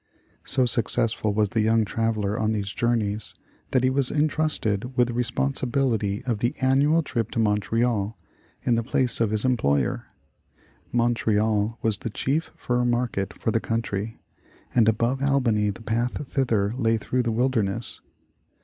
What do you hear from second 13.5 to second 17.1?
the coun try, and above Albany the path thither lay